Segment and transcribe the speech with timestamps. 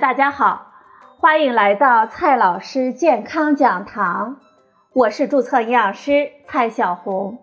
[0.00, 0.70] 大家好，
[1.16, 4.36] 欢迎来到蔡老师健康讲堂，
[4.92, 7.38] 我是注册营养师蔡小红。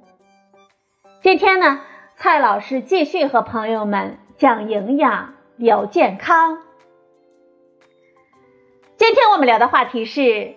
[1.21, 1.81] 今天呢，
[2.15, 6.59] 蔡老师继续和朋友们讲营养、聊健康。
[8.95, 10.55] 今天我们聊的话题是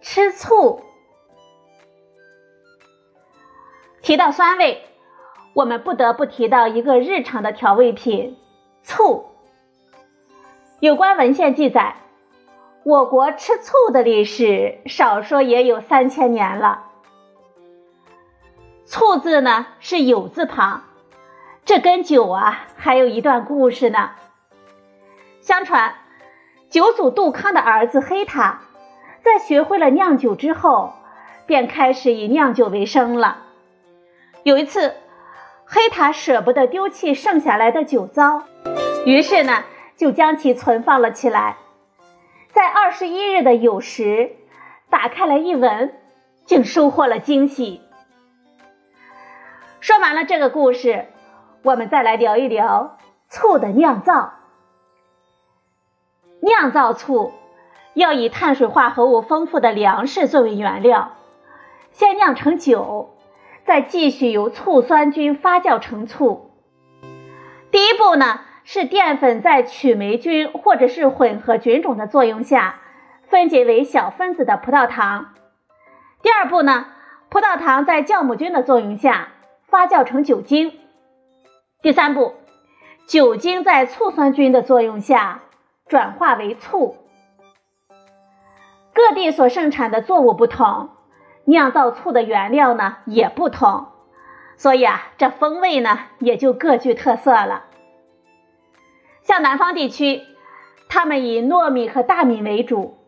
[0.00, 0.80] 吃醋。
[4.00, 4.82] 提到酸味，
[5.52, 8.38] 我们不得不提到一个日常的调味品——
[8.82, 9.33] 醋。
[10.84, 11.94] 有关文献记载，
[12.84, 16.84] 我国吃醋的历史少说也有三千年了。
[18.84, 20.82] 醋字呢是酉字旁，
[21.64, 24.10] 这跟酒啊还有一段故事呢。
[25.40, 25.94] 相传，
[26.68, 28.60] 酒祖杜康的儿子黑塔，
[29.22, 30.92] 在学会了酿酒之后，
[31.46, 33.38] 便开始以酿酒为生了。
[34.42, 34.96] 有一次，
[35.64, 38.42] 黑塔舍不得丢弃剩下来的酒糟，
[39.06, 39.64] 于是呢。
[39.96, 41.56] 就将其存放了起来，
[42.52, 44.36] 在二十一日的酉时，
[44.90, 45.94] 打开来一闻，
[46.44, 47.80] 竟收获了惊喜。
[49.80, 51.06] 说完了这个故事，
[51.62, 54.34] 我们再来聊一聊醋的酿造。
[56.40, 57.32] 酿造醋
[57.94, 61.12] 要以碳水化合物丰富的粮食作为原料，
[61.92, 63.14] 先酿成酒，
[63.64, 66.50] 再继续由醋酸菌发酵成醋。
[67.70, 68.40] 第一步呢？
[68.64, 72.80] 是淀粉在曲霉菌或者是混合菌种的作用下
[73.28, 75.34] 分解为小分子的葡萄糖。
[76.22, 76.86] 第二步呢，
[77.28, 79.28] 葡萄糖在酵母菌的作用下
[79.66, 80.72] 发酵成酒精。
[81.82, 82.34] 第三步，
[83.06, 85.42] 酒精在醋酸菌的作用下
[85.86, 86.96] 转化为醋。
[88.94, 90.88] 各地所盛产的作物不同，
[91.44, 93.88] 酿造醋的原料呢也不同，
[94.56, 97.64] 所以啊，这风味呢也就各具特色了。
[99.24, 100.20] 像南方地区，
[100.90, 102.98] 他们以糯米和大米为主；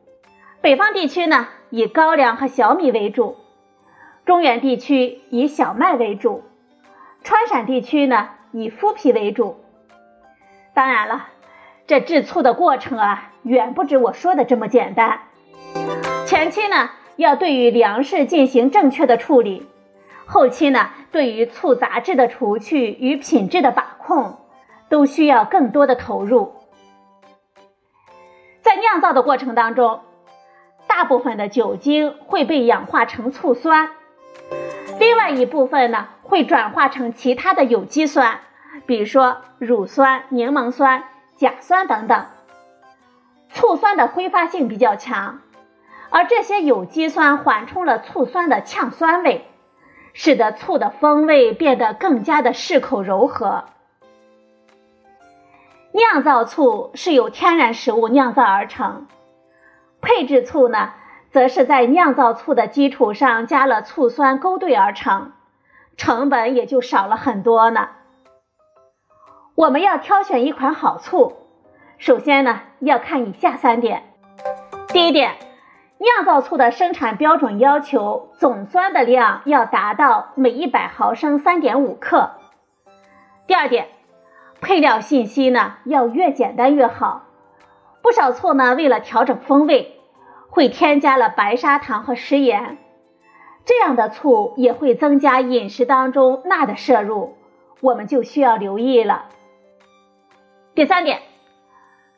[0.63, 3.37] 北方地区呢，以高粱和小米为主；
[4.25, 6.41] 中原地区以小麦为主；
[7.23, 9.59] 川陕地区呢，以麸皮为主。
[10.73, 11.29] 当然了，
[11.87, 15.21] 这制醋的过程啊，远不止我说的这么简单。
[16.25, 19.65] 前期呢，要对于粮食进行正确的处理；
[20.25, 24.39] 后期呢，对于醋杂质的除去与品质的把控。
[24.89, 26.55] 都需要更多的投入。
[28.63, 30.01] 在酿造的过程当中，
[30.87, 33.91] 大部分的酒精会被氧化成醋酸，
[34.99, 38.41] 另外一部分呢会转化成其他的有机酸，
[38.87, 41.05] 比如说乳酸、柠檬酸、
[41.37, 42.27] 甲酸等等。
[43.51, 45.41] 醋酸的挥发性比较强，
[46.11, 49.47] 而这些有机酸缓冲了醋酸的呛酸味，
[50.13, 53.65] 使得醋的风味变得更加的适口柔和。
[55.93, 59.07] 酿造醋是由天然食物酿造而成，
[60.03, 60.93] 配制醋呢，
[61.31, 65.33] 则是在酿造醋的基础上加了醋酸勾兑而成，
[65.97, 67.89] 成本也就少了很多呢。
[69.55, 71.35] 我们要挑选一款好醋，
[71.97, 74.03] 首先呢要看以下三点：
[74.89, 75.37] 第一点，
[75.97, 82.33] 酿造醋的生产标准要求总酸的量要达到每一百毫升三点五克；
[83.47, 83.96] 第二点。
[84.67, 87.23] 配料信息呢要越简单越好。
[88.03, 89.95] 不少醋呢为了调整风味，
[90.51, 92.77] 会添加了白砂糖和食盐，
[93.65, 97.37] 这样的醋也会增加饮食当中钠的摄入，
[97.81, 99.27] 我们就需要留意了。
[100.75, 101.21] 第三点，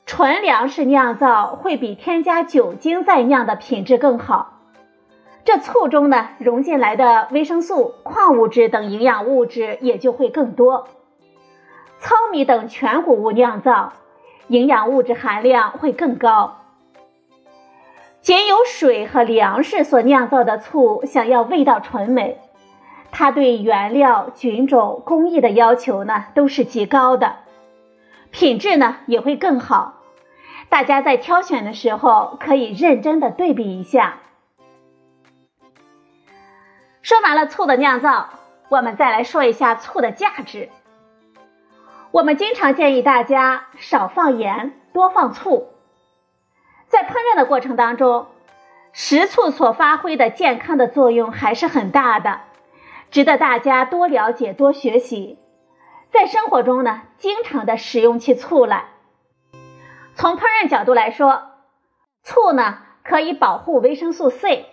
[0.06, 4.54] 纯粮食酿造会比添加酒精再酿的品质更好，
[5.44, 10.88] 这醋中呢溶进来的维生素、矿物质等营养物质也就会更多。
[12.08, 13.92] 糙米等全谷物酿造，
[14.46, 16.56] 营养物质含量会更高。
[18.22, 22.40] 仅有水和粮食所酿造的醋，想要味道纯美，
[23.10, 27.36] 它对原料、菌种、工艺的要求呢都是极高的，
[28.30, 29.96] 品质呢也会更好。
[30.70, 34.16] 大家在挑选的时候可以认真的对比一下。
[37.02, 38.30] 说完了醋的酿造，
[38.70, 40.70] 我们再来说一下醋的价值。
[42.10, 45.68] 我们经常建议大家少放盐，多放醋。
[46.86, 48.28] 在烹饪的过程当中，
[48.92, 52.40] 食醋所发挥的健康的作用还是很大的，
[53.10, 55.38] 值得大家多了解、多学习。
[56.10, 58.86] 在生活中呢，经常的使用起醋来。
[60.14, 61.42] 从烹饪角度来说，
[62.22, 64.64] 醋呢可以保护维生素 C。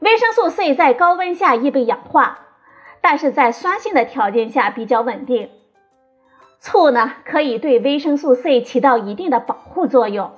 [0.00, 2.40] 维生素 C 在高温下易被氧化，
[3.00, 5.50] 但是在酸性的条件下比较稳定。
[6.60, 10.32] 醋呢可以对维生素 C 起到一定的保护作用，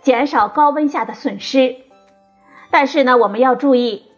[0.00, 1.76] 减少高温下的损失。
[2.70, 4.10] 但是呢，我们要注意，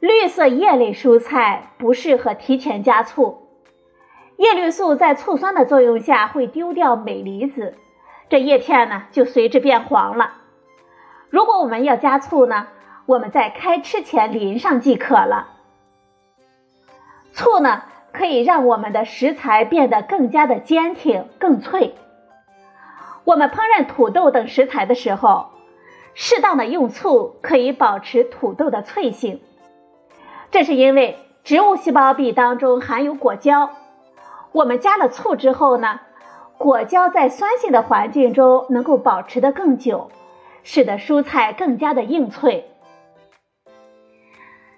[0.00, 3.48] 绿色叶类蔬菜不适合提前加醋。
[4.36, 7.76] 叶绿素在醋酸的作用下会丢掉镁离子，
[8.28, 10.34] 这叶片呢就随之变黄了。
[11.30, 12.68] 如果我们要加醋呢，
[13.04, 15.48] 我们在开吃前淋上即可了。
[17.32, 17.82] 醋呢
[18.12, 21.94] 可以让我们的食材变得更加的坚挺、更脆。
[23.24, 25.50] 我们烹饪土豆等食材的时候，
[26.14, 29.40] 适当的用醋可以保持土豆的脆性。
[30.50, 33.70] 这是因为植物细胞壁当中含有果胶，
[34.52, 36.00] 我们加了醋之后呢，
[36.56, 40.10] 果胶在酸性的环境中能够保持的更久，
[40.62, 42.70] 使得蔬菜更加的硬脆。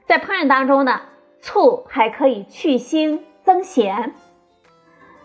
[0.06, 1.02] 在烹饪当中呢。
[1.42, 4.14] 醋还可以去腥增咸，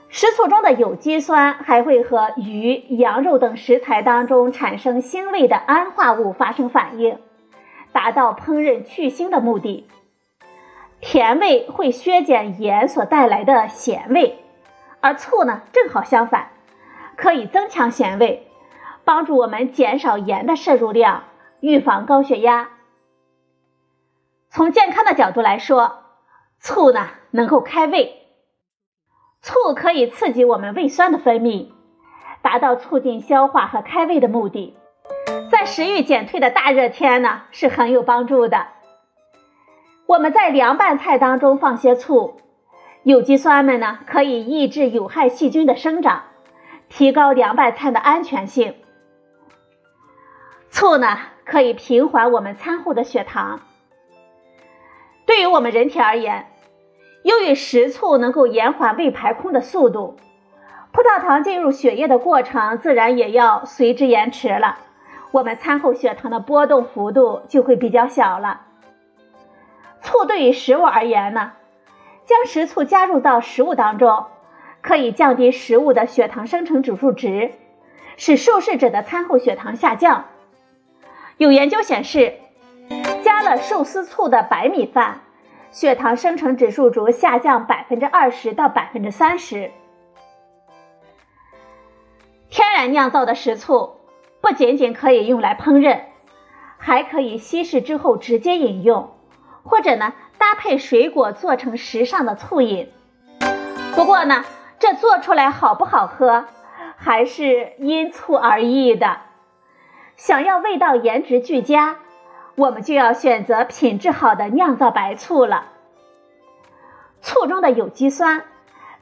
[0.07, 7.19] 食醋中的有机酸还会和鱼、羊肉等食材当中产生腥味的胺化物发生反应，
[7.91, 9.87] 达到烹饪去腥的目的。
[11.01, 14.39] 甜味会削减盐所带来的咸味，
[15.01, 16.51] 而醋呢正好相反，
[17.17, 18.47] 可以增强咸味，
[19.03, 21.25] 帮助我们减少盐的摄入量，
[21.59, 22.69] 预防高血压。
[24.49, 26.04] 从健康的角度来说。
[26.65, 28.25] 醋呢能够开胃，
[29.43, 31.67] 醋可以刺激我们胃酸的分泌，
[32.41, 34.75] 达到促进消化和开胃的目的。
[35.51, 38.65] 在食欲减退的大热天呢是很有帮助的。
[40.07, 42.37] 我们在凉拌菜当中放些醋，
[43.03, 46.23] 有机酸们呢可以抑制有害细菌的生长，
[46.89, 48.73] 提高凉拌菜的安全性。
[50.71, 51.15] 醋呢
[51.45, 53.59] 可以平缓我们餐后的血糖。
[55.27, 56.47] 对于我们人体而言，
[57.25, 60.15] 由于食醋能够延缓胃排空的速度，
[60.91, 64.77] 葡萄糖进入血液的过程自然也要随之延迟了。
[65.31, 68.61] 我们餐后血糖的波动幅度就会比较小了。
[70.01, 71.53] 醋对于食物而言呢，
[72.25, 74.27] 将食醋加入到食物当中，
[74.83, 77.53] 可以降低食物的血糖生成指数值，
[78.17, 80.25] 使受试者的餐后血糖下降。
[81.37, 82.35] 有研究显示，
[83.23, 85.21] 加了寿司醋的白米饭。
[85.75, 89.71] 血糖生成指数值下降百分之二十到百分之三十。
[92.49, 93.97] 天然酿造的食醋
[94.39, 96.03] 不仅仅可以用来烹饪，
[96.77, 99.17] 还可以稀释之后直接饮用，
[99.65, 102.89] 或者呢搭配水果做成时尚的醋饮。
[103.95, 104.45] 不过呢，
[104.79, 106.45] 这做出来好不好喝，
[106.95, 109.17] 还是因醋而异的。
[110.15, 111.97] 想要味道颜值俱佳。
[112.55, 115.67] 我们就要选择品质好的酿造白醋了。
[117.21, 118.43] 醋中的有机酸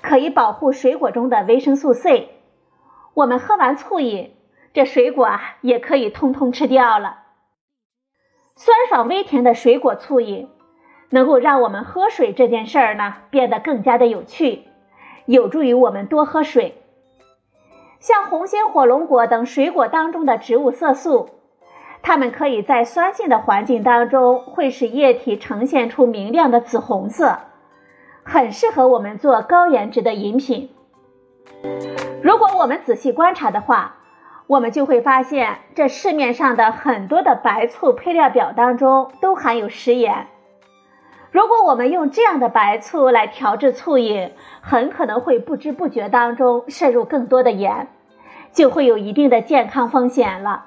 [0.02, 2.30] 可以保护水果中的维生素 C。
[3.14, 4.34] 我们喝完醋饮，
[4.74, 7.20] 这水果啊也可以通通吃掉了。
[8.56, 10.50] 酸爽微甜的水果醋饮，
[11.10, 14.64] 能够让我们喝水这件事儿呢变得更加的有趣，
[15.26, 16.82] 有助于我们多喝水。
[18.00, 21.30] 像红心火龙果等水果当中的植物色素。
[22.04, 27.40] 它们可以在酸性的环境当中，会使液体呈现出明亮的紫红色，
[28.24, 30.70] 很适合我们做高颜值的饮品。
[32.22, 33.96] 如果我们仔细观察的话，
[34.48, 40.28] 我们就会发现，这市面上的很多的白醋配料表当中都含有食盐。
[41.32, 47.88] 如果我们用这样的白醋来调制醋饮，很可能会不知不觉当中摄入更多的盐，
[48.52, 50.66] 就会有一定的健康风险了。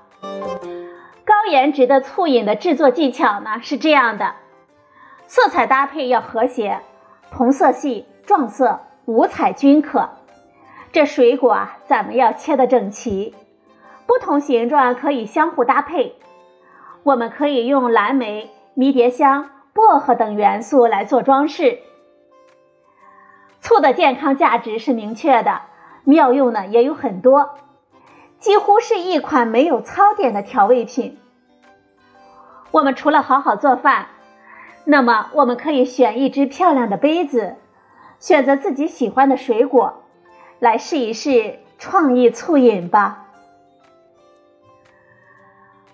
[1.26, 4.37] 高颜值的醋饮的制作技巧呢是这样的：
[5.26, 6.83] 色彩搭配要和谐，
[7.33, 10.11] 同色系、撞色、五彩均可。
[10.92, 13.35] 这水果啊，咱们要切得整齐，
[14.06, 16.14] 不同形状可以相互搭配。
[17.02, 21.80] 我们可以用蓝莓、迷迭香、薄荷等元素来做装饰。
[23.61, 25.62] 醋的健康价值是明确的，
[26.04, 27.50] 妙用呢也有很多。
[28.38, 31.19] 几乎是一款没有槽点的调味品。
[32.71, 34.09] 我们除了好好做饭，
[34.85, 37.57] 那么我们可以选一只漂亮的杯子，
[38.19, 40.02] 选择自己喜欢的水果，
[40.59, 43.26] 来试一试创意醋饮吧。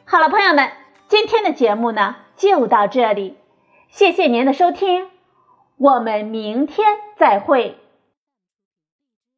[0.05, 0.71] 好了，朋友们，
[1.09, 3.39] 今天的节目呢就到这里，
[3.89, 5.09] 谢谢您的收听，
[5.77, 7.82] 我们明天再会。